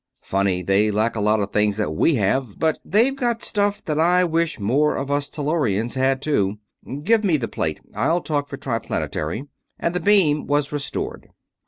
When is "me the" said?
7.23-7.47